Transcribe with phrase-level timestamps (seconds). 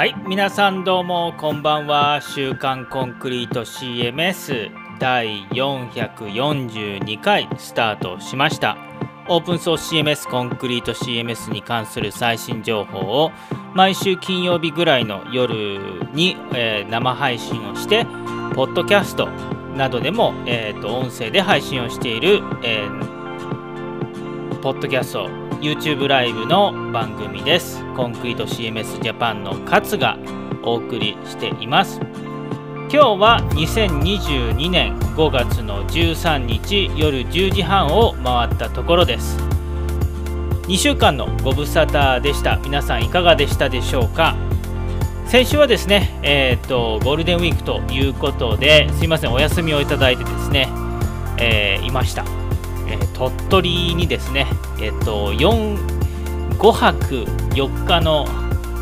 [0.00, 2.22] はい皆さんどうもこんばんは。
[2.22, 8.89] 週刊コンクリート CMS 第442回スタートしました。
[9.32, 13.30] オープンソース CMS コンクリート CMS に関する最新情報を
[13.74, 15.78] 毎週金曜日ぐらいの夜
[16.12, 18.04] に、えー、生配信をして
[18.56, 19.28] ポッドキャスト
[19.76, 25.28] などでも、えーと、音声で配信をしている、えー、ポッドキャスト
[25.60, 27.84] YouTube ライブの番組です。
[27.94, 30.18] コンクリート CMS ジャパンの勝が
[30.64, 32.00] お送りしています。
[32.00, 39.36] 今日は2022年5月の13日夜10時半を回ったところです。
[40.62, 42.56] 2週間のご無沙汰でした。
[42.56, 44.34] 皆さんいかがでしたでしょうか？
[45.26, 50.68] 先週はですね、えーと、ゴールデンウィークということですいませんお休みをいただいてですね、
[51.38, 52.24] えー、いました
[52.88, 54.46] えー、鳥取にですね、
[54.80, 58.26] えーと、4 5泊4日の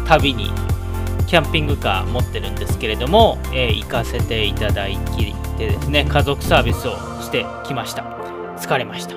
[0.07, 0.53] 旅に
[1.27, 8.03] キャンピングカー持ってるんですけれども、えー、行かせていただきでですね家族サービスをしてきました。
[8.57, 9.17] 疲れました。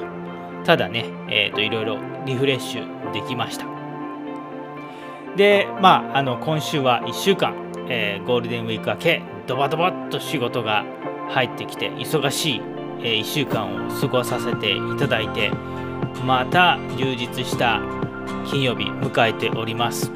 [0.66, 3.66] ただね、えーと、いろいろリフレッシュできました。
[5.38, 7.56] でまああの今週は1週間、
[7.88, 10.83] えー、ゴールデンウィーク明けドバドバっと仕事が
[11.30, 12.61] 入ってきて忙しい
[13.03, 15.50] え1週間を過ごさせていただいて
[16.26, 17.81] また充実した
[18.45, 20.11] 金曜日迎えております。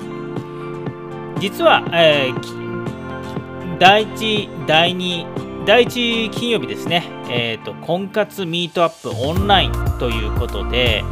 [1.39, 11.03] 実は、えー、第1第2第1金曜日ですね、えーと、婚活ミートアップオンラインということで、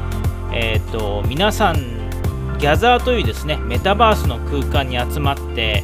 [0.54, 1.76] えーと、皆さん
[2.60, 5.84] ギャザーというですねメタバースの空間に集まって、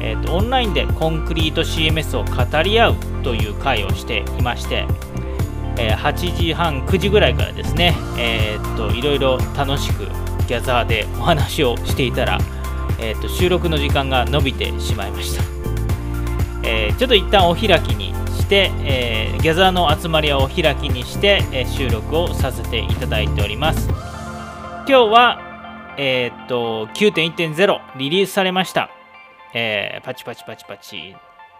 [0.00, 4.86] えーとオンラインでコンクリート CMS を語り合うという会をしていまして
[5.78, 10.06] えー、8時半9時ぐらいからですね、えー、っといろいろ楽しく
[10.48, 12.38] ギャザーでお話をしていたら、
[12.98, 15.44] えー、と収録の時間が延びてしまいました、
[16.64, 18.07] えちょっと一旦お開きに
[18.48, 28.90] て、えギャザーの集まりはお開きにして、え収録をさせていただいております今日は、えっと9.1.0リリースされました、
[29.54, 31.14] えパチパチパチパチ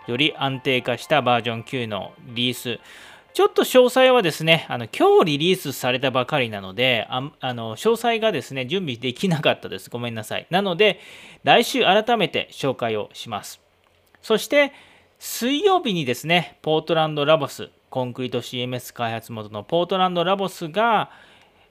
[0.07, 2.81] より安定化したバージョン9のリリース
[3.35, 9.91] ちょっと詳細はですね、あの今日リリースされたばかりなのであ、あの詳細がですね、準備できなかったです。
[9.91, 10.47] ごめんなさい。
[10.51, 10.99] なので、
[11.45, 13.61] 来週改めて紹介をします。
[14.23, 14.73] そして、
[15.19, 21.11] 水曜日にですね、ポートランドラボス、コンクリート CMS 開発元のポートランドラボスが、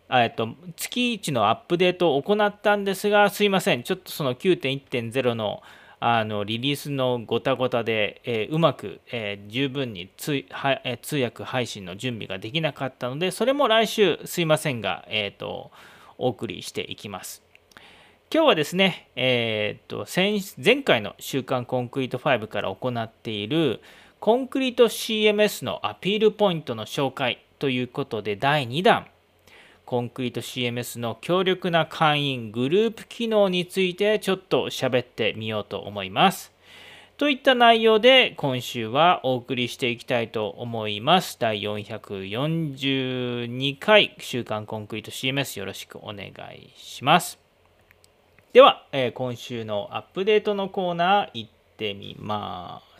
[0.09, 5.63] えっと、月1のアップデートを行ったんですが、すいません、ちょっとその9.1.0の
[5.99, 15.71] あのリリースのごたごたで、えー、うまく、えー、十分に通は、えー、通訳配信の準備ができなかったのでそれも来週すいませんが、えーと、
[16.19, 17.46] お送りしていきます。
[18.29, 20.11] 今日はですね、えーと、と
[20.63, 23.79] 前回の週刊コンクリート5から行っている
[24.19, 29.07] コンクリート CMS のアピールポイントの紹介ということで第2弾
[29.85, 36.51] コンクリート CMS の強力な会員グループ機能についてちょっと喋ってみようと思います。
[37.15, 41.37] といった内容で今週はお送りしていきたいと思います。
[41.39, 47.46] 第442回週刊コンクリート CMS よろしくお願いします。
[48.53, 52.96] では、えー、今週のアップデートのコーナー行ってみます。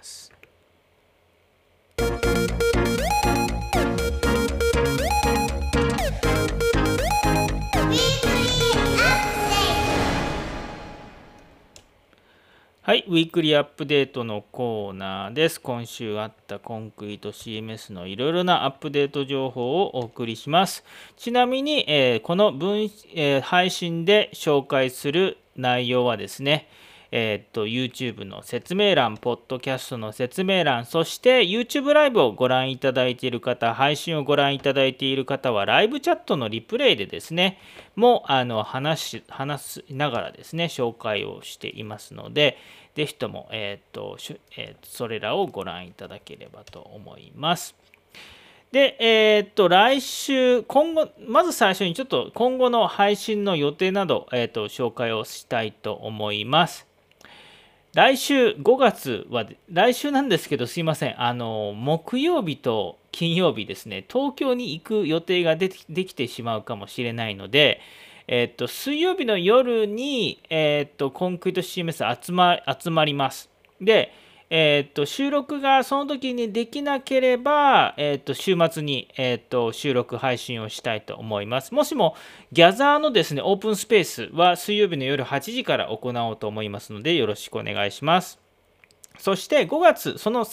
[12.88, 15.60] はい、ウィークリーアップデートのコーナーです。
[15.60, 20.86] 今週あったコンクリート CMS のいろいろなアップデート情報をお送りします。
[21.18, 22.84] ちなみに、えー、この分、
[23.14, 26.70] えー、配信で紹介する内容はですね、
[27.12, 37.60] えー、っと YouTube の説明欄、ポッドキャストの説明欄、そして YouTube ライブをご覧いただいている方、配信をご覧いただいている方は、ライブチャットのリプレイでですね、
[37.96, 42.58] もうあの話し話しながらですね、紹介をしていますので、
[42.96, 44.18] ぜひとも、えー、っと
[44.58, 47.76] えー、それらをご覧いただければと思います。
[48.72, 56.87] で、えー、っと、来週、今後、まず最初にちょっと今後の配信の予定など、えー、っと、紹介をしたいと思います。
[57.98, 61.20] 来週5月は、来週なんですけど、すいません。
[61.20, 67.82] あの、木曜日と金曜日ですね、東京に行く予定ができてしまうかもしれないので、
[68.28, 73.50] えっと、水曜日の夜に、えっと、コンクリート CMS 集ま集まります。
[73.82, 74.14] で、
[74.50, 81.74] えー、と収録がその時にできなければ、えー、と週末に、えー、と収録配信をしたいと思います。
[81.74, 82.16] もしも
[82.52, 88.40] ギャザーのですねオープンスペースは水曜日の夜8時から行おうと思いますのでよろしくお願いします。
[89.20, 90.46] そして5月、その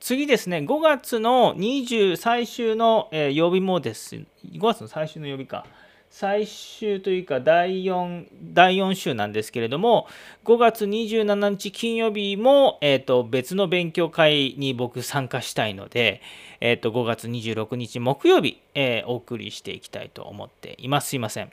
[0.00, 4.24] 次ですね、5月の20最終の、え、曜日もです、5
[4.60, 5.66] 月の最終の曜日か、
[6.10, 10.08] 最終というか第4、第4週なんですけれども、
[10.44, 16.22] 5月27日金曜日も、えーと、別の勉強会に僕参加したいので、
[16.60, 21.10] えーと、5月26日木曜日、えー、お送りしていきたいと思っています。
[21.10, 21.52] すいません。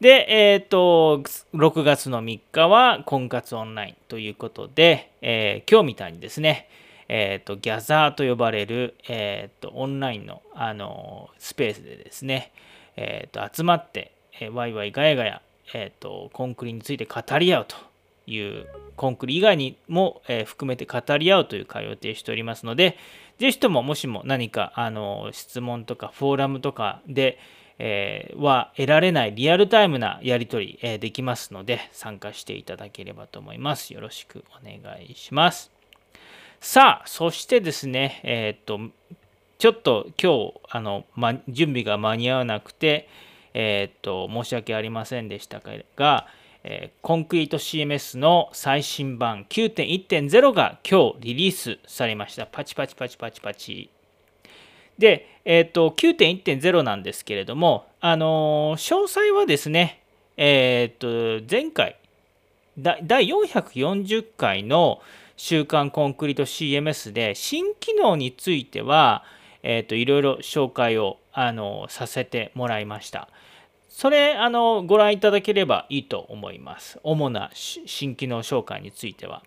[0.00, 1.22] で、え、ー、と、
[1.54, 6.68] 6月の3日は婚活オンラインということで、えー、今日みたいにですね、
[7.08, 12.52] え、ー、と、ギャザーと呼ばれる、えっ、と、オンラインの、あの、スペースでですね、
[12.96, 15.42] えっ、と、集まって、えワイワイガヤガヤ、
[15.74, 17.76] えっ、と、コンクリについて語り合うと
[18.26, 18.66] いう、
[18.96, 22.96] コンクリ以外にも、え含めて語り合うという会を予定しておりますので、
[23.38, 27.38] ぜひとももしも何か、あの、質問とかフォーラムとかで、
[27.82, 33.94] えー、は得られないリアルタイムなやり取り、えー、できますので参加していただければと思います。
[33.94, 35.72] よろしくお願いします。
[36.60, 38.78] さあ、そしてですね、えっ、と、
[39.60, 43.10] ちょっと今日あの、ま、準備が間に合わなくて、
[43.52, 45.60] えっ、と、申し訳ありませんでした
[45.96, 46.26] が、
[46.64, 52.46] えコンクリート CMS の最新版9.1.0が今日リリースされました。
[52.46, 53.90] パチパチパチパチパチ。
[54.96, 60.00] で、えっ、ー、と、9.1.0なんですけれども、あの、詳細はですね、
[60.38, 61.96] えっ、と、前回、
[62.78, 65.02] 第440回の
[65.36, 69.22] 週刊コンクリート CMS で、新機能については、
[69.62, 73.28] えっ、と、いろいろ紹介を、あのさせてもらいました。
[73.88, 76.98] それ、あの、ご覧いただければいいと思います。
[77.02, 79.42] 主な新機能紹介については。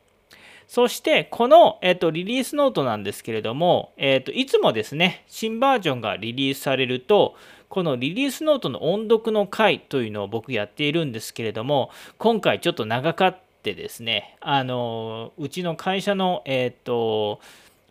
[0.67, 7.35] そして、この、えっと、リリースノートなんですけれども、えっと、いつもですね、新バージョンがリリースされると、
[7.69, 17.39] このリリースノートの音読の回というのを僕やっているんですけれども、今回ちょっと長かってですね、あの、うちの会社の、えっと、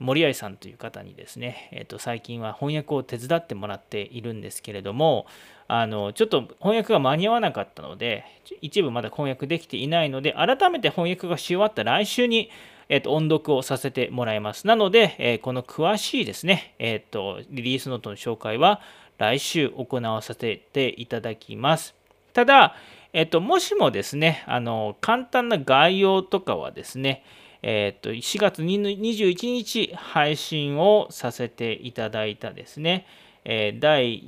[0.02, 5.26] 森合さんという方にですね、えー、と最近は翻訳を手伝ってもらっているんですけれども
[5.68, 8.24] あのちょっと翻訳が間に合わなかったので
[8.60, 12.50] 一部まだ翻訳できていないので改めて翻訳がし終わった来週に
[12.88, 14.66] えっ、と、音読をさせてもらいます。
[14.66, 18.82] なので、えこの詳しいですね、えっ、と、リリースノートの紹介は
[19.16, 21.94] 来週行わさせていただきます。
[22.34, 22.74] ただ、
[23.14, 27.24] えっ、と、もしもですね、あの、簡単な概要とかはですね、
[27.62, 33.06] えっ、と、4月21日配信をさせていただいたですね、
[33.44, 34.24] え第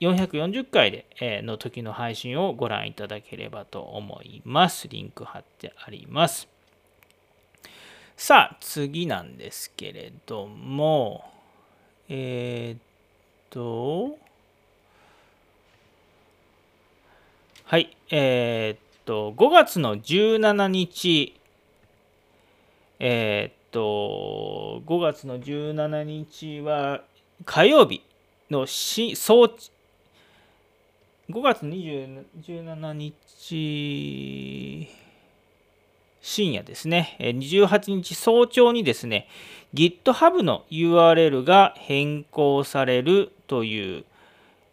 [0.00, 4.86] 440回で、えの時の配信をご覧いただければと思います。
[4.88, 6.48] リンク貼ってあります。
[8.16, 11.24] さあ、次なんですけれども、
[12.08, 12.80] えー、っ
[13.50, 14.18] と、
[17.64, 21.37] はい、えー、っと、5月の17日、
[23.00, 27.02] えー、っと、5月の17日は
[27.44, 28.02] 火曜日
[28.50, 29.46] のし早
[31.30, 34.88] 5月17日
[36.20, 39.28] 深夜ですね、28日早朝にですね、
[39.74, 44.04] GitHub の URL が変更されるという、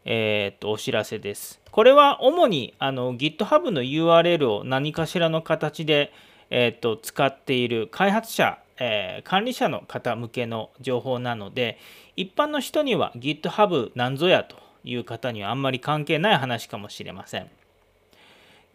[0.05, 1.61] えー、とお知らせです。
[1.71, 6.11] これは主にあの GitHub の URL を何かしらの形で、
[6.49, 11.77] えー、と使っている開発者、えー、管理者の方向けの情報なので、
[12.15, 17.49] 一般の人には GitHub なんぞやという方にはあんまり関係ない話かもしれません。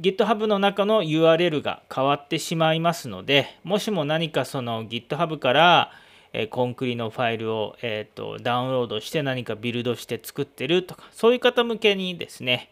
[0.00, 5.92] GitHub の中の URL が変わってしまいますので、もしも何かその GitHub から、
[6.32, 12.70] えコンクリのファイルを、えーと、ダウンロードして何かビルドして作ってるとか、そういう方向けにですね、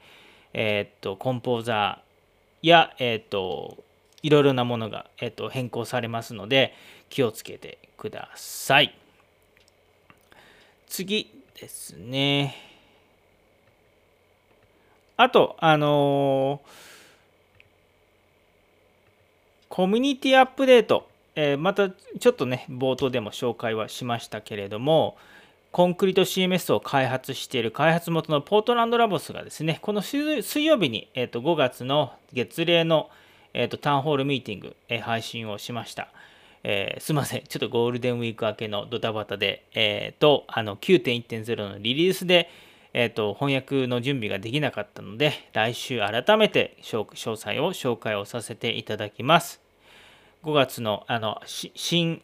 [0.55, 3.78] え、ー、と、コンポーザーや、えっ、ー、と、
[4.23, 6.75] いろいろなものが、えーと変更されますので、
[7.09, 8.95] 気をつけてください。
[10.87, 12.55] 次ですね。
[15.17, 16.89] あと、あのー
[19.69, 25.17] コミュニティアップデート、えー、またちょっとね、冒頭でも紹介はしましたけれども、
[25.71, 33.11] コンクリート CMS を開発している開発元のポートランドラボスがですね、この水曜日に、えー、と5月の月例の、
[33.55, 36.09] えー、とタウンホールミーティング、えー、配信をしました。
[36.64, 42.50] えー、すいません、ちょっとゴールデンウィーク明けのドタバタで、えー、と、あの9.1.0のリリースで、
[42.95, 49.61] えーと、翻訳の準備ができなかったので、来週改めて詳細を紹介をさせていただきます。
[50.43, 52.23] 5月のあの新、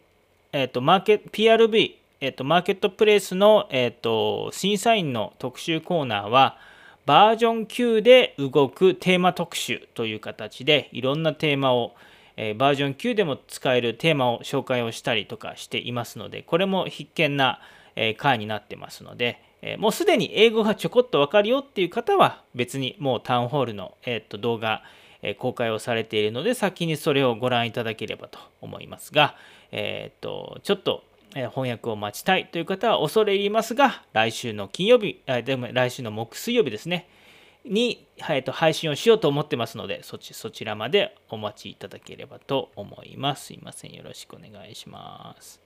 [0.52, 6.58] えーと、マーケット PRV、えーと、マーケットプレイスの、えーと、審査員の特集コーナーは
[7.06, 11.94] バージョン9で動くテーマ特集という形でいろんなテーマを、
[12.36, 17.60] え、バージョン9でも使えるテーマを紹介をしたりとかしていますのでこれも必見な、
[17.96, 24.82] え、回になってますので、え、もうすでに英語がちょこっとわかるよっていう方は別にもうタウンホールの、えー、と動画
[25.38, 29.36] 公開をされているので先にそれをご覧いただければと思いますが、
[29.72, 31.02] えー、とちょっと
[31.34, 37.08] 翻訳を待ちたいという方は恐れ入りますが来週の金曜日あでも来週の木水曜日ですね
[37.64, 43.46] に、えー、と配信をしようと思ってますのでそちそちらまでお待ちいただければと思います。
[43.46, 43.92] すいません。
[43.92, 45.60] よろしくお願いします。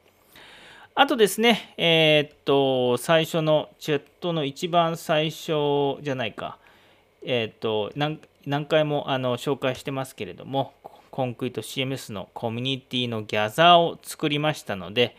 [0.94, 6.58] あとですね、えー、っと、最初のチャットの一番最初じゃないか、
[7.22, 10.72] えー、っと何、何回もあの紹介してますけれども、
[11.10, 15.16] コンクリート CMS のコミュニティのギャザーを作りましたので、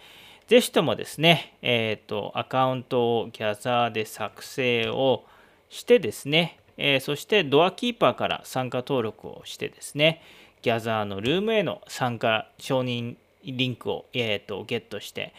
[0.50, 5.24] ぜひともですね、えっと、アカウントをギャザーで作成を
[5.70, 10.24] してですね、えー、そしてドアキーパーから参加登録をしてですね、
[10.64, 15.36] ギャザーのルームへの参加承認リンクを、えーとゲットして、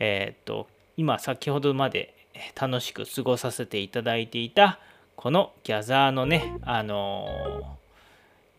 [0.00, 2.12] えっ、と今先ほどまで
[2.60, 4.80] 楽しく過ごさせていただいていた
[5.14, 7.78] このギャザーのねあの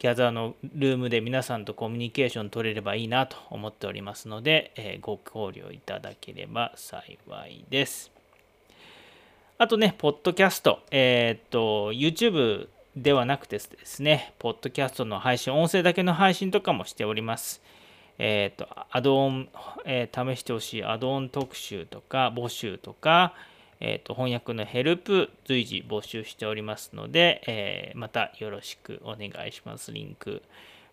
[0.05, 8.11] ギャザーのルームで皆さんとコミュニケーション取れればいいなと思っておりますので、えー、ご考慮いただければ幸いです。
[9.57, 17.63] あとね、ポッドキャスト、えっ、と、YouTube ではなくてですね、ポッドキャストの配信、音声だけの配信とかもしております。
[18.19, 19.49] えっ、と、アドオン、
[19.85, 23.33] えー、試してほしいアドオン特集とか募集とか、
[23.79, 29.91] えーと、翻訳のヘルプ随時募集しておりますので、えー、またよろしくお願いします。
[29.91, 30.41] リンク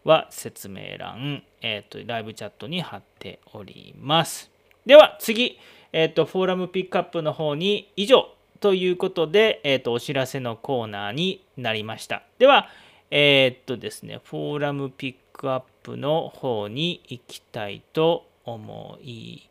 [0.05, 4.51] は説明欄、えーと、ライブチャットに貼っております。
[4.85, 5.59] では次、
[5.93, 8.29] えーと、フォーラムピックアップの方に以上
[8.61, 12.23] ということで、えー、とお知らせのコーナーになりました。
[12.39, 12.69] では、
[13.11, 19.49] えっ、とですね、フォーラムピックアップの方に行きたいと思い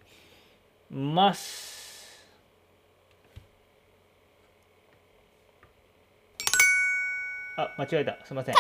[0.90, 1.81] ます。
[7.56, 8.18] あ、間違えた。
[8.26, 8.56] すいません。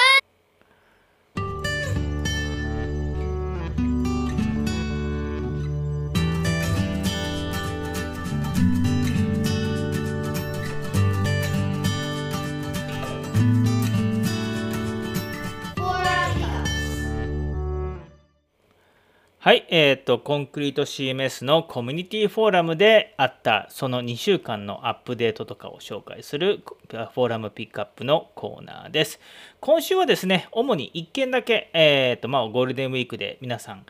[19.44, 29.20] はい、えっ、ー、と、コンクリート CMS のコミュニティフォーラムであったその2週間のアップデートとかを紹介するフォーラムピックアップのコーナーです。
[29.60, 33.84] 今週はですね、主に1件だけ、えっ、ー、と、まあ、ゴールデンウィークで皆さん、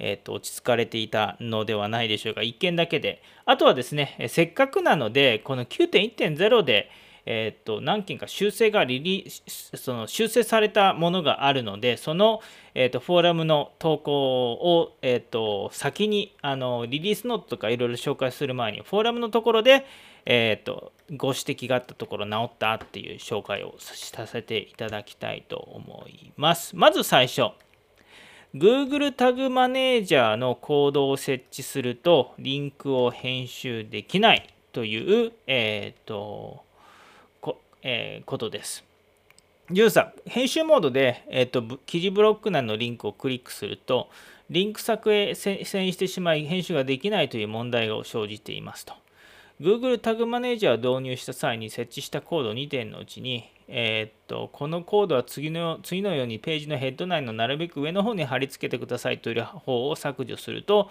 [0.00, 2.40] えーと、落ち着かれていたのではないでしょうか。
[2.40, 3.22] 1件だけで。
[3.44, 6.90] あとはですね、せっかくなので、この9.1.0で、
[7.26, 12.40] えーと、何件か修正がリリその修正されたものがあるのでその、
[12.72, 19.84] えーと、フォーラムの投稿を、えーと、先にあのリリースノートとかいろいろ紹介する前にフォーラムのところで、
[20.24, 26.76] えー、とご指摘があったところ直ったっていう紹介をさせていただきたいと思います。
[26.76, 27.50] まず最初
[28.54, 36.65] Google タグマネージャーのコードを設置するとリンクを編集できないという、えーと
[37.88, 38.84] えー、ことです。
[39.70, 44.08] ジュンさん、編集モードで、えーと、記事ブロック内のリンクをクリックすると、
[44.50, 48.94] リンク作へ遷移してしまい、編集ができないという問題が生じていますと。
[49.60, 60.90] Google タグマネージャーを導入した際に設置したコード2点のうちに、えー、とこのコードは次の次のようにページのヘッド内のなるべく上の方に貼り付けてくださいという方を削除すると、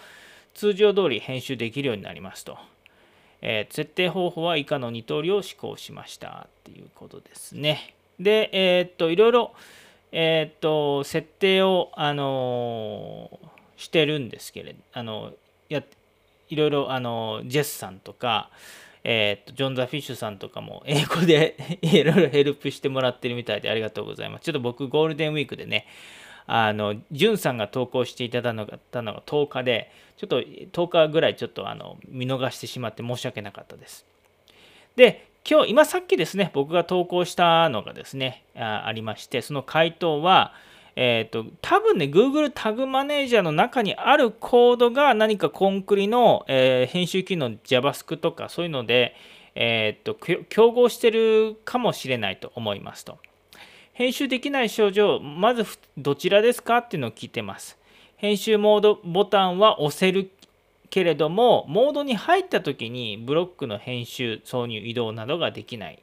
[0.53, 2.57] 通常通り編集できるようになりますと。
[3.47, 7.93] えー、設定方法は以下の2通りを施行しましたっていうことですね。
[8.19, 9.53] で、えー、っと、いろいろ、
[10.11, 13.39] えー、っと、設定を、あの
[13.77, 15.31] してるんですけれど、あの、
[15.69, 15.83] や
[16.49, 18.49] いろいろ、あの、ジェスさんとか、
[19.03, 24.45] えー、とジョン・ザ・フィッシュさんとかも英語で いろいろヘルプしてもらってるみたいでありがとうございます。
[24.45, 25.85] ちょっと僕ゴールデンウィークでね、
[26.47, 28.55] あの、じゅんさんが投稿していただい
[28.91, 34.05] たのが10日で、ちょっと10日ぐらいちょっとあの見逃してしまって申し訳なかったです。
[34.95, 40.53] で、今日、今さっきですね、僕が投稿したのがですね、あありまして、その回答は、
[40.95, 49.13] えっ、ー、と、多分ね、Google タグマネージャーの中にあるコードが何かコンクリの、えー、編集機能 JavaScript とかそういうので、
[49.55, 53.17] えっ、ー、と、競合してるかもしれないと思いますと。
[53.95, 55.65] 編集できない症状、まず
[55.97, 57.77] どちらですかっていうのを聞いてます。
[58.17, 60.31] 編集モードボタンは押せる
[60.89, 66.01] けれどもモードに入った時にブロックの編集挿入移動などができない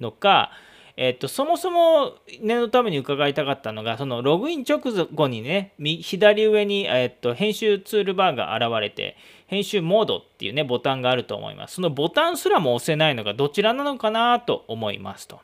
[0.00, 0.50] のか、
[0.98, 9.16] えっと、そもそも念のために伺いたかったのがそのログイン直後にね左上に、えっと、編集ツールバーが現れて
[9.46, 15.40] 編集モードっていうねボタンがあると思いますそのボタンすらも押せないのがどちらなのかなと思いますと。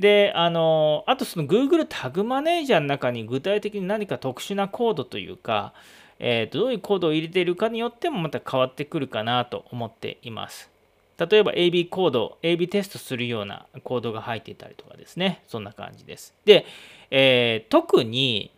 [0.00, 5.74] であのあとその Google タグマネージャーの中に具体的に何か特殊なコードというか、
[6.18, 10.70] えー、とどういうコードを入れているかによってもまた変わってくるかなと思っています。
[11.18, 16.32] 例えば AB コード、AB テストするようなコードが入っていたりとかですね、そんな感じです。
[16.46, 16.64] で、
[17.10, 18.50] えー、特に、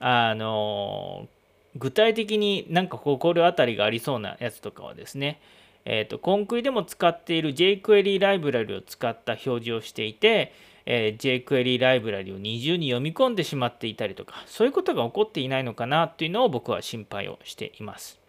[0.00, 1.28] あの
[1.76, 5.40] 具体的になんか心当たりがありそうなやつとかはですね、
[5.84, 10.52] えーと、コンクリでも使っている jQuery ライブラリを使った表示をしていて、
[10.86, 18.20] えー、jQuery ライブラリを二重に読み込んでしまっていたりとか、そういうことが起こっていないのかなというのを僕は心配をしています。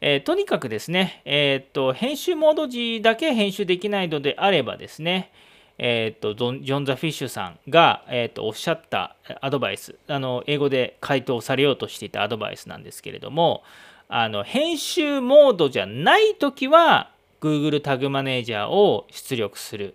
[0.00, 5.30] えー、とにかくですね、えーと、編集モード時だけ編集できないのであればですね、
[5.76, 13.62] えーと、ジョン・ザ・フィッシュさんが、えーと、おっしゃったアドバイスあの英語で回答されようとしていたアドバイスなんですけれども
[14.08, 19.94] あの編集モードじゃない時は Google タグマネージャーを出力する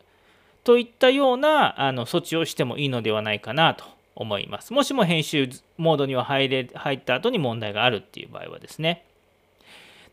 [0.65, 4.73] といったようなあの措置をしてもいいのではないかなと思います。
[4.73, 9.05] もしも編集モードには入れ入った後に問題があるっていう場合はですね。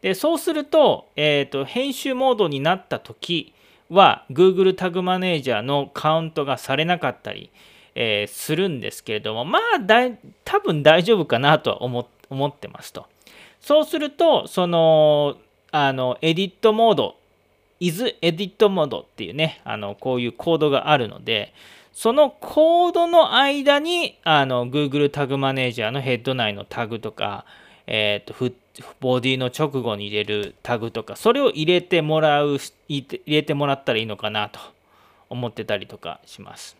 [0.02, 3.54] でそうすると,、えーと、編集モードになった時
[3.88, 7.50] は Google タグマネージャーのカウントがされなかったり、
[7.94, 13.06] えー、するんですけれどもまあだい多分大丈夫かなとは思思ってますと。
[13.60, 15.36] そうするとその
[15.70, 17.16] あのエディットモード
[17.82, 21.52] is エディットモードっていうねあのこういうコードがあるので
[21.92, 27.44] そのコードの間にあの Google タグマネージャーのヘッド内のタグとか、
[27.86, 28.54] えーと、
[29.00, 34.60] ボディの直後に入れるタグとかそれを入れてもらう入れてもらったらいいのかなと
[35.28, 36.76] 思ってたりとかします。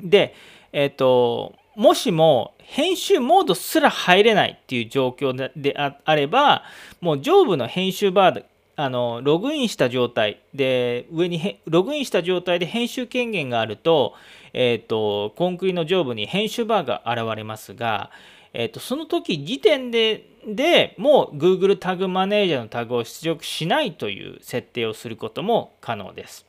[0.00, 0.34] で、
[0.72, 6.62] えっ、ー、ともしも編集モードすら入れないっていう状況であれば
[7.00, 8.44] もう上部の編集バー
[8.76, 14.14] あのログインした状態で上にログインした状態で編集権限があると,、
[14.52, 18.10] えーと、コンクリの上部に編集バーが現れますが、
[18.52, 26.46] えーとその時時点ででもう Google タグマネージャーのタグを出力しないという設定をすることも可能です。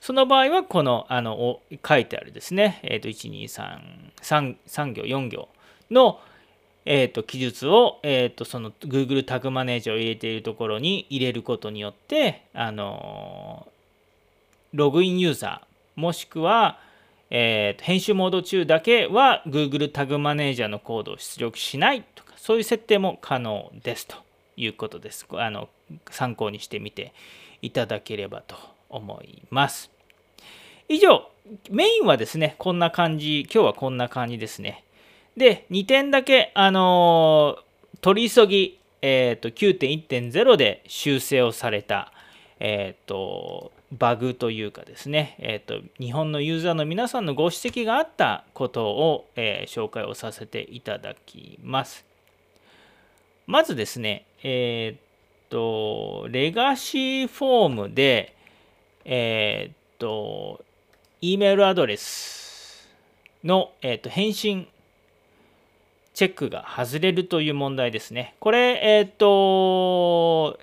[0.00, 5.48] その場合はこのあの書いてあるですね、えー、と123 3行4行
[5.90, 6.20] の、
[6.86, 13.66] えー、と記述を、えー、とその Google タグマネージャーを入れているところに入れることによってあの
[14.72, 16.78] ログインユーザーもしくは、
[17.30, 24.16] えー、と編集モード中だけは Google タグマネージャーのコードを出力しないとかそういう設定も可能ですと
[24.56, 25.26] いうことです。
[25.32, 25.68] あの
[26.10, 27.12] 参考にしてみて
[27.62, 28.56] いただければと
[28.88, 29.90] 思います。
[30.88, 31.28] 以上、
[31.70, 34.84] メインはですね、こんな感じ、今日はこんな感じですね。
[35.36, 42.12] で、2点だけ、あのー、取り急ぎ、えーと、9.1.0で修正をされた、
[42.58, 52.06] えーと、バグというかですね、えーと、日本のユーザーの皆さんのご指摘があったことを、えー、紹介をさせていただきます。
[53.46, 58.34] まずですね、えー、と、レガシーフォームで、
[59.04, 60.64] えー、と、
[61.20, 62.88] E メールアドレス
[63.44, 64.68] の、えー、っと返信
[66.16, 68.34] チェックが外れるという問題ですね。
[68.40, 70.58] これ、えっと、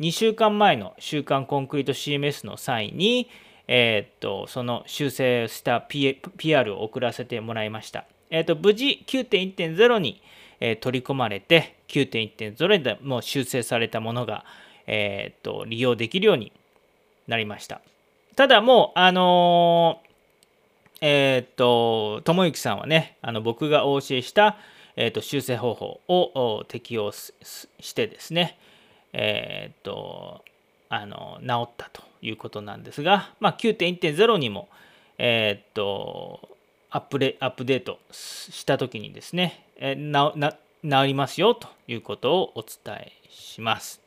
[0.00, 3.28] 2週間前の週刊コンクリート CMS の際に、
[3.68, 8.06] えっと、その修正した PR を送らせてもらいました。
[8.30, 10.22] えっと、無事9.1.0に、
[10.80, 14.44] 取り込まれて9.1.0でもう修正されたものが、
[14.86, 16.52] えー、と利用できるように
[17.26, 17.80] なりました
[18.36, 20.11] ただもうあのー、
[21.02, 24.56] えっ、とともゆきさんはねあの僕がお教えした、
[24.94, 28.56] えー、と修正方法を適用してですね
[29.12, 30.44] えっ、と
[30.88, 34.68] あの治ったということなんですが、まあ、9.1.0にも
[35.18, 36.56] えっ、と
[36.90, 40.52] アップレアップデートした時にですね、えなな
[40.84, 44.00] 治りますよということをお伝えします。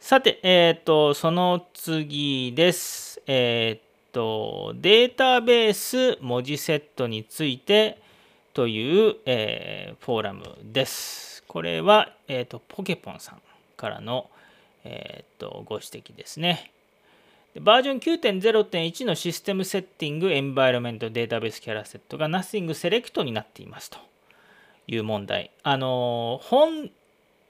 [0.00, 3.22] さて、えっ、ー、と、その次です。
[3.26, 3.83] えっ、ー、
[4.14, 8.00] と、データベース文字セットについて
[8.54, 11.42] という、えー、フォーラムです。
[11.48, 13.42] これは、えっ、と、ポケポンさん
[13.76, 14.30] からの、
[14.84, 16.70] えっ、と、ご指摘ですね。
[17.60, 23.98] バージョン9.0.1のシステムセッティングエンバイロメントデータベースキャラセットが Nothing Select になっていますと
[24.88, 25.50] いう問題。
[25.62, 26.90] あの本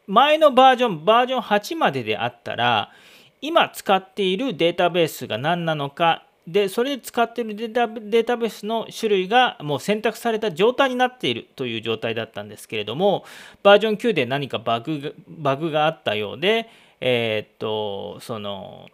[0.07, 2.92] 前のバージョンバージョン8までであったら
[3.40, 13.24] 今使っているデータベースが何なのかでそれで使っているデータベースの種類がもう選択された状態になっているという状態だったんですけれども
[13.62, 16.68] バージョン9で何かバグバグがあったようで
[17.00, 18.88] えー、っとその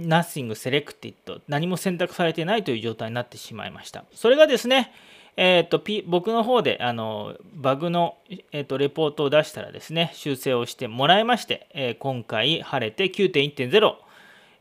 [0.00, 4.04] Nothing selected 何も選択されてないという状態になってしまいました。
[4.14, 4.92] それがですね
[5.36, 8.16] えーと、P、僕の方であのバグの、
[8.52, 13.94] えーと、レポートを出したらですね修正をしてもらいまして、えー、今回晴れて9.1.0、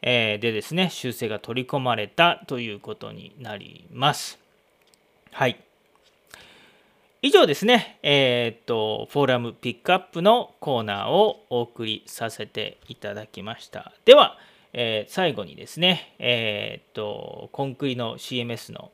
[0.02, 4.40] えー、でですね修正が取り込まれたということになります。
[5.32, 5.62] はい。
[7.22, 13.92] 以上ですね、えっ、と、フォーラムピックアップのコーナーをお送りさせていただきました。
[14.06, 14.38] では、
[14.72, 18.92] えー、最後にですね、えっ、と、コンクリの CMS の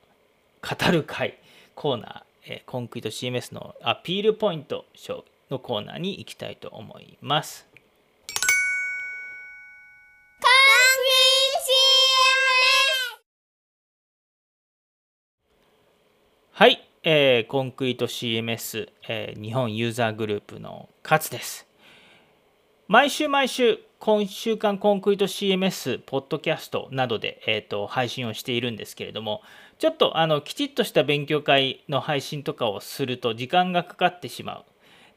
[0.63, 1.37] 語る会、
[1.75, 4.85] コーナー、えコンクリート CMS のアピールポイント
[5.51, 7.67] のコーナーに行きたいと思います。
[16.57, 21.67] はい、えー、コンクリート CMS、えー、日本ユーザーグループの勝です。
[22.87, 29.41] 毎週毎週、今週間コンクリート CMS、ポッドキャストなどで、えーと、配信をしているんですけれども、
[29.79, 34.65] ちょっとあのきちっとした勉強会の配信とかをすると時間がかかってしまう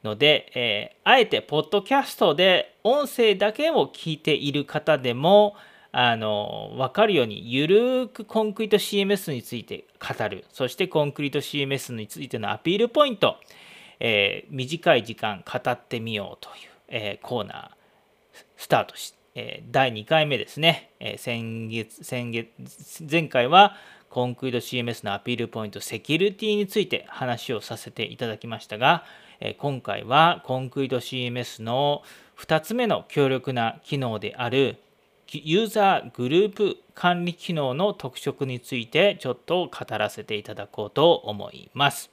[0.03, 5.55] ので、えー、あえてポッドキャストで音声だけを聞いている方でも、
[5.91, 10.45] あの分かるようにゆるくコンクリート CMS について語る。
[10.51, 13.37] そしてコンクリート CMS についてのアピールポイント、
[13.99, 16.55] えー、短い時間語ってみようという、
[16.89, 17.69] えー、コーナー
[18.55, 22.49] スタートし、えー、第2回目ですね、えー、先月、先月、
[23.09, 23.75] 前回は
[24.09, 29.03] コンクリート CMS のアピールポイント、セキュリティについて話をさせていただきましたが、
[29.39, 32.03] えー、今回はコンクリート CMS の
[32.37, 34.77] 2つ目の強力な機能である
[35.37, 42.09] ユーザーグループ管理機能の特色についてちょっと語らせていただこうと思います。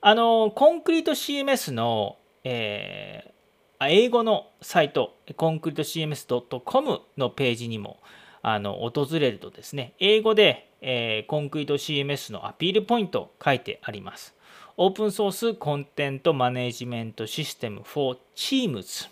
[0.00, 3.32] あのコンクリート CMS の、え
[3.80, 7.98] 英語のサイト、コンクリート CMS.com のページにも
[8.42, 14.34] あの訪れるとですね、英語で、えー、コンクリート CMS のアピールポイント書いてあります。
[14.76, 19.08] オープンソースコンテントマネジメントシステム for Teams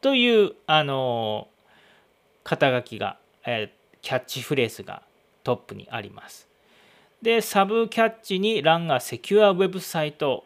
[0.00, 1.48] というあの
[2.44, 5.02] 肩書きが、えー、キャッチフレーズが
[5.44, 6.48] トップにあります。
[7.20, 10.44] で、サブキャッチにランがセキュアウェブサイト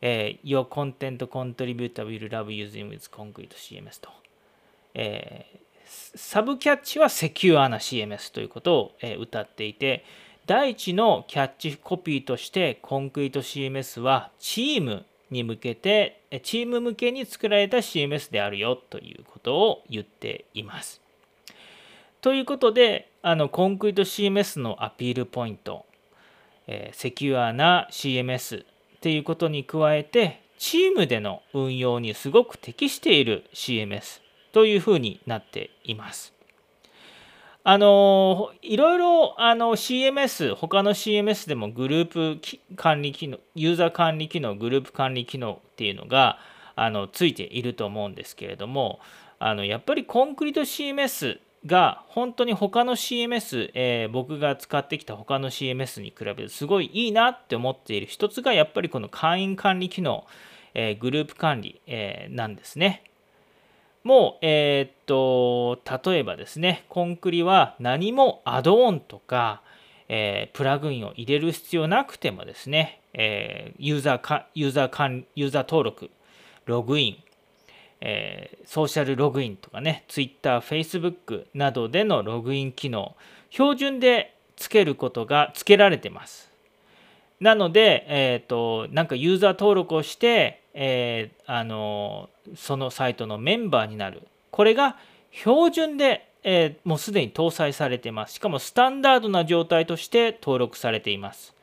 [0.00, 4.10] えー、Your content contributor will love using with concrete CMS と、
[4.94, 10.04] えー、サブキャッチはセキュアな CMS ということを、えー、歌っていて、
[10.46, 21.00] 第一のキャッチコピーとしてコンクリート CMS はチームに向けて、チーム向けに作られた CMS であるよということを言っています。
[22.20, 25.86] ということで、あのコンクリート CMS のアピールポイント、
[26.66, 28.66] えー、セキュアな CMS っ
[29.00, 34.20] ていうことに加えてチームでの運用にすごく適している CMS
[34.52, 36.37] というふうになっています。
[37.70, 46.38] あのいろいろあの CMS 他の CMS でもグループ管理機能ユーザー管理機能グループ管理機能っていうのが
[46.76, 49.00] あのついていると思うんですけれども
[49.38, 60.24] あのやっぱりコンクリート CMS が本当に他の CMS、えー、僕が使ってきた他の CMS に比べるすごいいいなって思っている一つがやっぱりこの会員管理機能、
[60.72, 63.02] えー、グループ管理、えー、なんですね。
[64.04, 69.62] もう、えっと、例えばですね、コンクリは何もアドオンとか、
[70.10, 76.10] えプラグインを入れる必要なくてもですね、えユーザーかユーザー管ユーザー登録、
[76.64, 77.16] ログイン、
[78.00, 83.16] えー、ソーシャルログインとかね、Twitter、Facebook などでのログイン機能、
[83.50, 86.52] 標準でつけることがつけられてます。
[87.40, 94.22] なので、えーと、なんかユーザー登録をして、えー、あのそのサイトのメンバーになる。
[94.50, 94.96] これが
[95.32, 98.34] 標準で、えー、もうすでに搭載されています。
[98.34, 101.54] しかもスタンダードな状態として登録されています。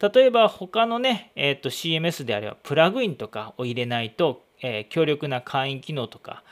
[0.00, 6.42] 例えば他のね、えーと CMS であればプラグインとかを入れないとえー、強力な会員機能とか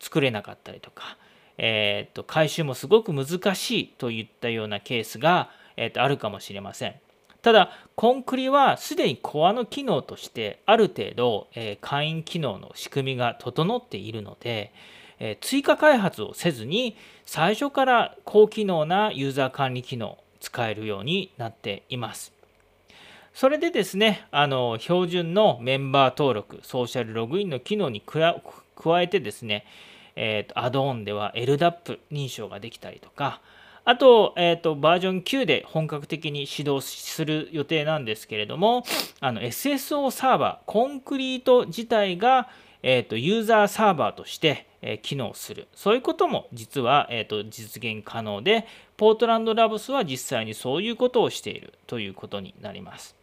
[0.00, 1.16] 作れなかったりとか、
[1.58, 6.94] えーと、回収もすごく難しいといったようなケースが、えーと、あるかもしれません。
[7.44, 14.72] ただ、コンクリはすでにコアの機能としてある程度、え、会員機能の仕組みが整っているので、
[15.20, 22.32] え、追加開発をせずに最初から高機能なユーザー管理機能を使えるようになっています。
[23.34, 28.34] それでですね、あの標準のメンバー登録、ソーシャルログインの機能に加
[29.02, 29.66] えてですね、
[30.16, 33.42] えーと、アドオンでは LDAP 認証ができたりとか、
[33.84, 38.84] あと,、えーと、バージョン9で本格的に始動する予定なんですけれども、
[39.20, 42.48] あの SSO サーバー、コンクリート自体が、
[42.82, 45.68] えーと、ユーザーサーバーとして、えー、機能する。
[45.74, 48.66] そういうことも実は、えー、と実現可能で、
[48.96, 53.16] ポートランドラブスは実際にそういうことをしているということになります。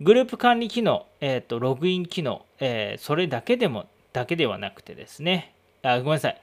[0.00, 6.40] グループ管理機能、えー、とログイン機能、えー、それだけでもだけではなくてですね、あごめんなさい。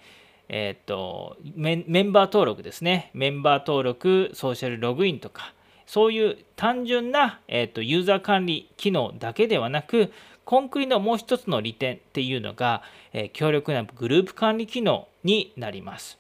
[0.50, 3.12] えっ、ー、とメンバー登録ですね。
[3.14, 5.54] メンバー登録、ソーシャルログインとか、
[5.86, 10.12] そういう単純な、えーと、ユーザー管理機能だけではなく、
[10.46, 12.84] コンクリのもう一つの利点っていうのが、
[13.14, 16.18] えー、強力なグループ管理機能になります。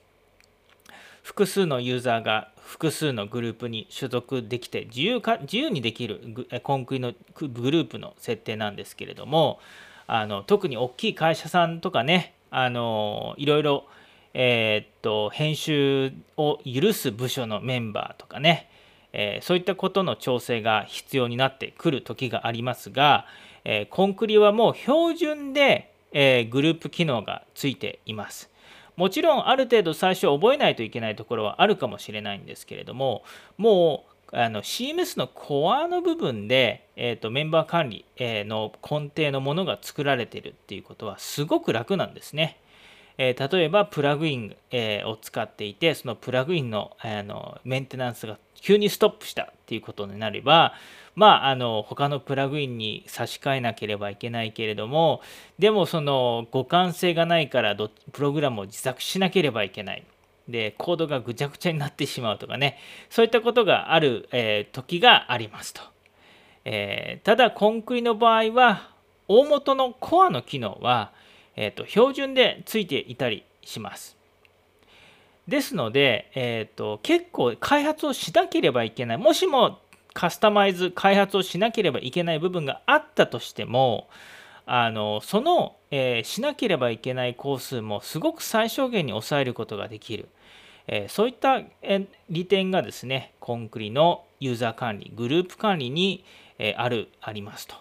[1.23, 6.21] 複数のユーザーが複数のグループに所属できて自由か自由にできる
[6.63, 9.59] コンクリのグループの設定なんですけれども
[10.07, 13.85] あの特に大きい会社さんとかねあのいろいろ、
[14.39, 18.69] えー、っと編集を許す部署のメンバーとかね、
[19.11, 23.25] えー、そういったことの調整が必要になってくる時がありますが、
[23.65, 28.49] えー、コンクリはもう標準で、えグループ機能がついています。
[28.95, 33.23] もちろんある程度最初覚えないといけないところはあるかもしれないんですけれども
[33.57, 42.57] もうあの CMS のコアの部分で、えーと、メンバー管理、の根底のものが作られているっていうことはすごく楽なんですね。
[43.17, 50.73] えー、例えばプラグイン、えー、を使っていてそのプラグインのあのメンテナンスが急にストップしたっていうことになれば
[51.15, 55.21] まああの他のプラグインに差し替えなければいけないけれども
[55.57, 60.03] でもその互換性がないからプログラムを自作しなければいけない。
[60.47, 62.77] でコードがぐちゃぐちゃになってしまうとかね
[63.09, 65.81] そういったことがある、えー、時がありますと、
[66.63, 68.91] えー、ただコンクリの場合は
[69.27, 71.11] 大元のコアの機能は、
[71.57, 74.15] えーと、標準でついていたりします
[75.47, 79.79] ですので、えーと、結構開発をしなければいけないもしも
[80.13, 84.07] カスタマイズ開発をしなければいけない部分があったとしても
[84.65, 90.29] あのその、えー、しなければいけない工数もすごく最小限に抑えることができる。
[90.87, 91.61] えそういった
[92.29, 96.23] 利点がですね、コンクリのユーザー管理、グループ管理に、
[96.59, 97.75] えある、ありますと。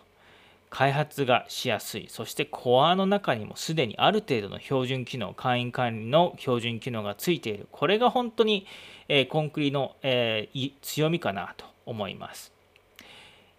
[0.71, 7.69] 開発がしやすい、そしてコアの中にもすでにある程度の標準機能、会員管理の標準機能がついている。
[7.71, 8.67] これが本当に、
[9.09, 10.49] えコンクリの、え
[10.83, 12.57] 強みかなと思います。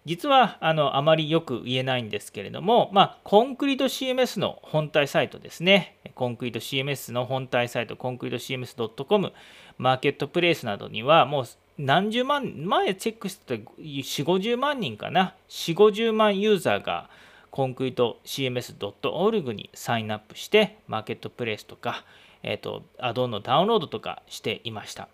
[0.08, 5.98] 実はあのあまりよく言えないんですけれども、まあ、コンクリート CMS の本体サイトですね。
[6.14, 9.34] コンクリート CMS の本体サイト、コンクリート CMS.com、
[9.76, 11.44] マーケットプレイスなどには、もう
[11.78, 17.08] 何十万、前チェックしてた4、50万人かな、4、50万ユーザーが
[17.52, 22.04] コンクリート CMS.org にサインアップして、マーケットプレイスとか、
[22.42, 25.08] えっ、と、アドオンのダウンロードとかしていました。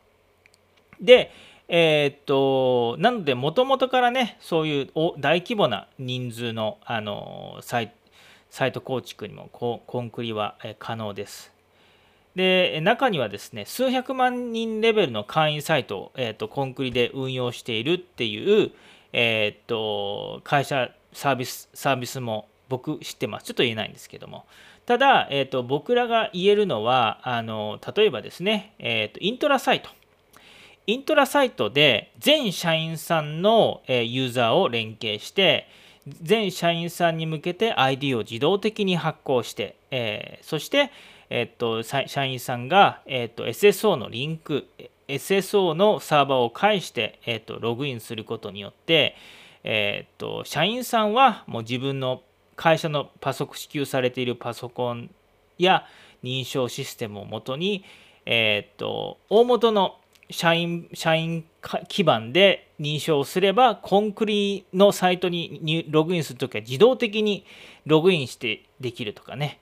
[1.00, 1.30] で、
[1.68, 7.92] えー、っと、なので、もともとからね、そういう大規模な人数のあのサイ
[8.72, 11.53] ト構築にもコンクリは可能です。
[12.36, 18.72] で、中にはですね、数百万人レベルの会員サイトを、えー、っとコンクリで運用しているっていう、
[19.12, 23.46] えー、っと会社サービスサービスも僕知ってます。
[23.46, 24.44] ちょっと言えないんですけども。
[24.86, 29.88] ただ、えー、と僕らが言えるのはあの例えばですね、えー、とイントラサイト
[30.86, 35.66] イントラサイトで全社員さんのユーザーを連携して
[36.22, 40.90] 全社員さんに向けて ID を自動的に発行して、えー、そして、
[41.30, 44.66] え、っと社員さんが、え、っと SSO のリンク
[45.08, 49.16] SSO のサーバーを介して、え、っとログインすることによって、
[49.62, 52.22] えっと社員さんはもう自分の
[52.56, 55.10] 会社のパソコン支給されているパソコン
[55.58, 55.86] や
[56.22, 57.84] 認証システムをもとに、
[58.26, 59.96] えっと大元の
[60.30, 61.44] 社員社員
[61.88, 67.44] 基盤で認証すれば、コンクリのサイトにログインするときは自動的に
[67.86, 69.60] ログインしてできるとかね、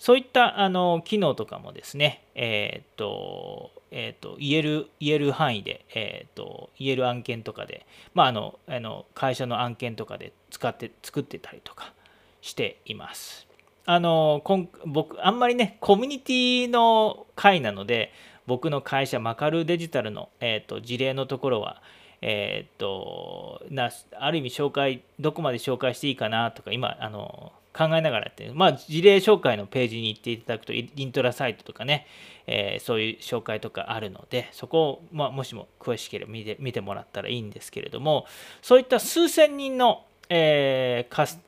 [0.00, 7.84] そういったあの機能とかもですね、えっ、ー、と、えっ、ー、と、言える、言える範囲で、えっ、ー、と、言える案件とかで、
[8.14, 11.92] まあ、あの、あの会社の案件とかで使って、作ってたりとか
[12.40, 13.46] しています。
[13.84, 18.10] あのこん、僕、あんまりね、コミュニティの会なので、
[18.46, 21.82] 僕の会社マカルデジタルの、えーと、事例のところは、
[22.22, 32.06] えーと、なある意味紹介どこまで紹介していいかなとか今あの考えながらやって、まあ、事例紹介のページに行っていただくと、イントラサイトとかね、
[32.46, 38.26] えー、そういう紹介とかあるので、そこを、まあ、もしも詳しければ見て見てもらったらいいんですけれども、
[38.60, 41.38] そういった数千人の、えー、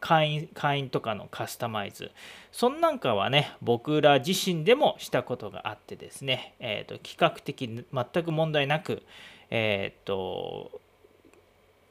[0.00, 2.10] 会員会員とかのカスタマイズ、
[2.52, 9.02] そんなんかはね、僕ら自身でもしたことがあってですね、えーと、企画的全く問題なく、
[9.50, 10.80] えっ、ー、と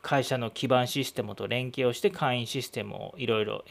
[0.05, 3.65] 会社の基盤システムと連携をして会員システムをいろいろ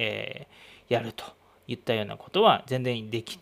[0.88, 1.24] やると
[1.68, 3.38] いったようなことは全然でき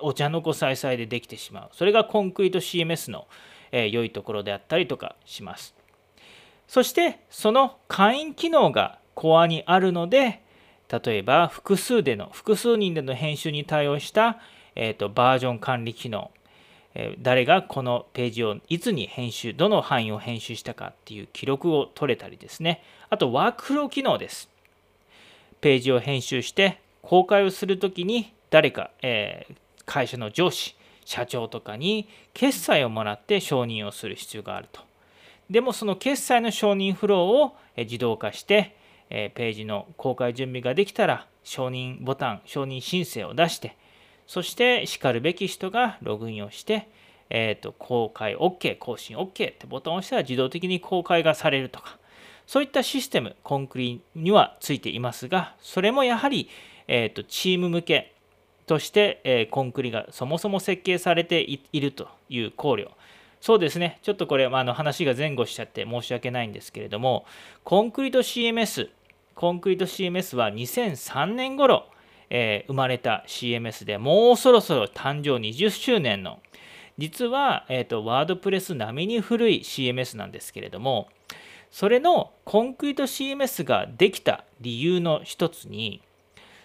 [0.00, 1.68] お茶の子さいさいでできてしまう。
[1.72, 3.26] それがコンクリート CMS の、
[3.72, 5.74] え、良いところであったりとかします。
[6.66, 10.42] そしてその会員機能がコアにあるので
[10.88, 14.38] 例えば複数での複数人での編集に対応した、
[14.74, 16.30] えーとバージョン管理機能。
[17.20, 22.82] 誰がこのページをいつに編集、どの範囲を編集したかっていう記録を取れたりですね。
[23.10, 24.50] あと、ワークフロー機能です。
[25.60, 30.74] ページを編集して公開をするときに誰か、えー、会社の上司、
[31.04, 34.80] 社長とかに決済をもらって承認をする必要があると。
[35.48, 38.76] でもその決済の承認フローを自動化して、
[39.10, 43.76] えページの公開準備ができたら承認ボタン、承認申請を出して
[44.30, 46.88] そしてしかるべき人がログインをして、
[47.30, 51.98] えーと、公開 OK、更新 OK ってボタンを押したら自動的に公開がされるとか、
[52.46, 56.48] そういったシステム、コンクリにはついていますが、それもやはり、
[56.86, 58.14] えーと、チーム向け
[58.66, 62.88] として、えー、コンクリがそもそも設計されているという考慮。
[63.40, 67.26] そうですね、ちょっとこれ、まあ、の話が前後しちゃって申し訳ないんですけれども、
[67.64, 68.90] コンクリート CMS、
[69.34, 71.86] コンクリート CMS は2003年頃、
[72.30, 76.40] えー、生まれた CMS でもうそろそろ誕生20周年の
[76.96, 81.08] 実は、えーと、ワードプレス並みに古い CMS なんですけれども
[81.70, 86.02] それのコンクリート CMS ができた理由の一つに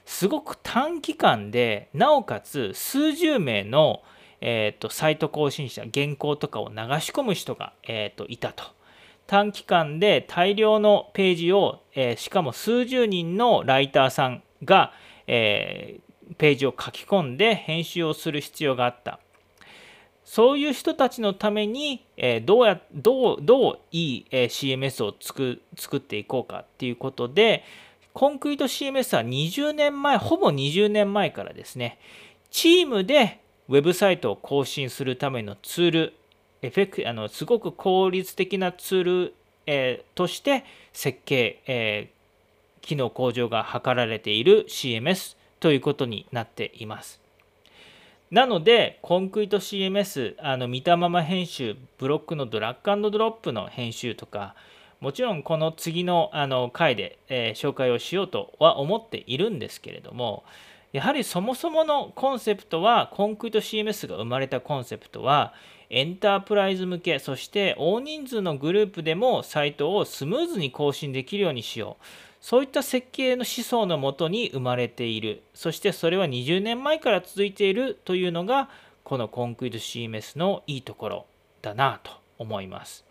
[0.06, 4.04] すごく短期間でなおかつ数十名の、
[4.40, 8.64] えーと、サイト更新者原稿とかを流し込む人が、えーと、いたと。
[9.28, 14.94] 短期間で大量のページを、えー、しかも数十人のライターさんが、
[15.28, 19.20] えー、ページを書き込んで編集をする必要があった。
[20.26, 27.64] そういう人たちのために、えー、どうやどうどういい、え、CMS を作作っていこうかっていうことで
[28.12, 32.00] コンクリート CMS は20年前ほぼ20年前からですね
[32.50, 36.14] チームでウェブサイトを更新するためのツール
[36.64, 39.34] エフェクあのすごく効率的なツール、
[39.68, 42.10] えー、として設計、え
[42.86, 47.20] 機能向上が図られている CMS ということになっています。
[48.32, 54.56] なので、コンクリート CMS、あの見たまま編集、ブロックのドラッグドロップの編集とか、
[55.00, 60.44] もちろんこの次のあの回で、えー、紹介をしようとは思っているんですけれども、
[60.92, 65.54] やはりそもそものコンセプトは、コンクリート CMS が生まれたコンセプトは、
[65.90, 72.04] エンタープライズ向け、そして大人数のグループでもサイトをスムーズに更新できるようにしよう。
[72.46, 75.42] そういった設計の思想のもとに生まれている。
[75.56, 78.70] そしてそれは20年前から続いているというのが
[79.04, 81.26] このコンクリート CMS のいいところ
[81.64, 83.04] だなと思います。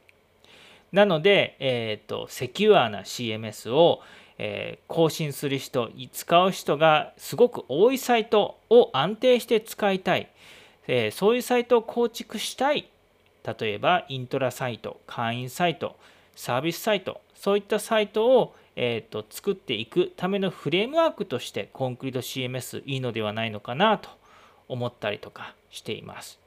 [0.92, 4.02] なので、えーと、セキュアな CMS を、
[4.38, 10.30] えー、更新する人使う人がすごく多いサイトを安定して使いたい、
[10.86, 12.88] えー、そういうサイトを構築したい。
[13.42, 15.96] 例えばイントラサイト会員サイト
[16.36, 24.08] サービスサイトそういったサイトをえーと、作っていくためのフレームワークとしてコンクリート CMS いいのではないのかなと
[24.68, 26.40] 思ったりとかしています。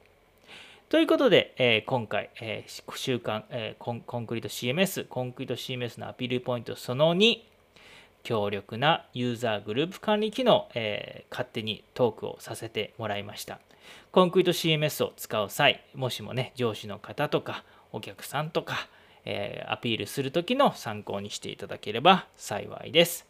[0.90, 7.40] ということで、えー、今回、えー、週間、えーコン、コンクリート CMS、コンクリート CMS のアピールポイントその2、
[8.24, 13.60] 強力なユーザーグループ管理機能、えー、勝手にトークをさせてもらいました。
[14.12, 18.88] コンクリート CMS を使う際、もしもね、上司の方とか、お客さんとか、
[19.30, 23.28] えー、アピールする時の参考にしていただければ幸いです。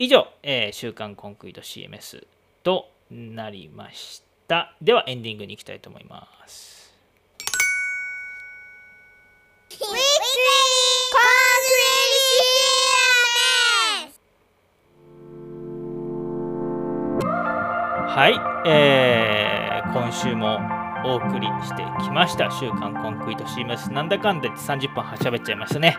[0.00, 2.26] 以上、えー、週刊コンクリート CMS
[2.64, 4.74] となりました。
[4.82, 6.92] ではエンディングに行きたいと思います。
[18.08, 20.58] はい、えー、今週も
[21.04, 22.50] お送りしてきました。
[22.50, 23.92] 週刊コンクリート CMS。
[23.92, 25.96] なんだかんだって30分はしゃべっちゃいましたね。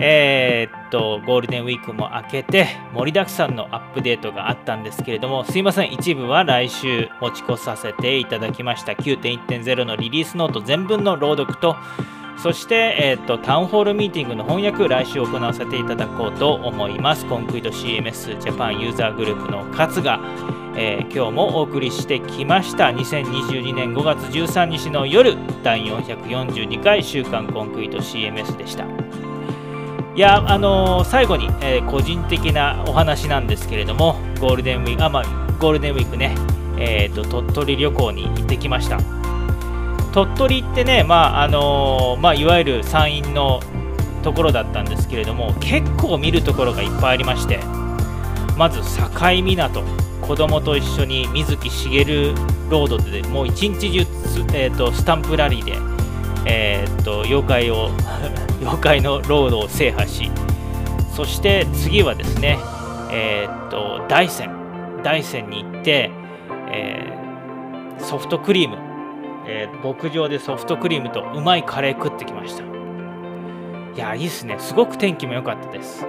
[0.00, 8.92] えー、っと、ゴールデンウィークも明けて、盛りだくさんのアップデートがあったんですけれども、すいません、一部は来週持ち越させていただきました。
[8.92, 11.74] 9.1.0のリリースノート全文の朗読と、
[12.36, 20.20] そして、えーと、タウンホールミーティングの翻訳来週行わせていただこうと思いますコンクリート CMS ジャパンユーザーグループの勝が、
[20.80, 22.84] えー、今日もお送りしてきました。
[22.90, 28.84] 2022年5月13日の夜第442回週刊コンクリート CMS でした。
[30.14, 35.24] いやあのー、最後に、えー、個人的なお話なんですけれどもゴールデンウィークあまあ
[35.58, 36.36] ゴールデンウィークね。
[36.78, 39.00] えーと鳥取旅行に行ってきました。
[40.12, 43.60] 鳥取ってね、まああのー、まあ、いわゆる山陰の
[44.22, 47.58] ところだったんですけれども結構見るところがいっぱいありまして
[48.56, 49.08] まず境
[49.42, 50.07] 港。
[50.28, 52.34] 子供と一緒に水木しげる
[52.68, 54.00] ロードでもう一日中、
[54.52, 55.78] えーと、スタンプラリーで、
[56.44, 57.88] えーと、妖怪を
[58.60, 60.30] 妖怪のロードを制覇し
[61.14, 62.58] そして次はですね、
[63.10, 64.52] えーと、大山。
[65.02, 66.10] 大山に行って、
[66.70, 68.76] えー、ソフトクリーム。
[69.46, 72.64] えー、牧場でソフトクリームとうまいカレー食ってきました。
[72.64, 74.56] いやいいっすね。
[74.58, 76.06] すごく天気も良かったです。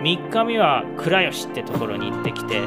[0.00, 2.60] 3日目は倉吉ってところに行ってきて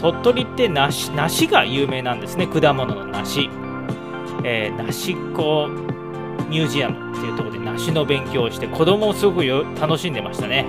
[0.00, 2.46] 鳥取って梨梨が有名なんですね。
[2.46, 3.50] 果物の梨、
[4.44, 5.68] えー、梨っ子
[6.48, 10.66] ミュージアムっていうところで梨の勉強をして子供もすごくよ楽しんでましたね。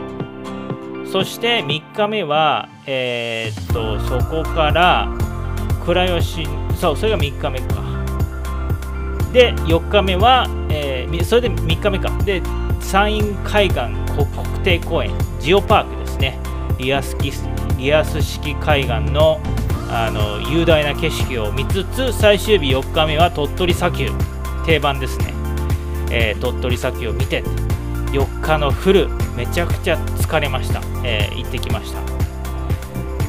[1.05, 5.07] そして3日目はえー、っとそこから
[5.86, 7.89] 倉吉そうそれが3日目か。
[9.32, 12.09] で4日目は、えー、それで3日目か。
[12.23, 12.41] で
[12.80, 13.80] 山陰海岸
[14.15, 14.25] 国
[14.63, 16.39] 定公園ジオパークですね。
[16.80, 17.47] リアスキス
[17.80, 19.39] リアス式海岸の
[19.91, 24.11] あの雄大な景色を見つつ最終日4日目は鳥取砂丘
[24.63, 25.34] 定番ですね、
[26.11, 27.41] えー、鳥取砂丘を見て
[28.11, 32.19] 4日のフルめちゃくちゃ疲れました、えー、行ってきました。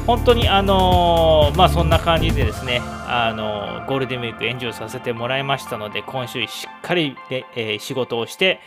[0.05, 8.59] 本当にあのー、まあそんな感じでですね、あのー、ゴールデンウィークエンジョイさせてもらいましたので、今週しっかりで、えー、仕事をして、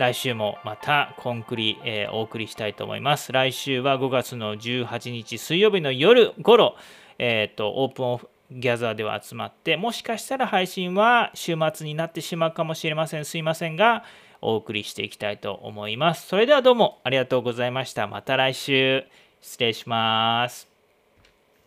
[0.00, 3.32] 来週もまたコンクリ、えー、お送りしたいと思います。
[3.32, 6.74] 来週は5月の18日水曜日の夜頃、
[7.18, 13.26] えーと、オープンオフギャザーでは集まって、もしかしたら配信は週末になってしまうかもしれません。
[13.26, 14.04] すいませんが、
[14.40, 16.28] お送りしていきたいと思います。
[16.28, 18.06] それではどうもありがとうございました。
[18.06, 19.04] また来週
[19.42, 20.69] 失礼します。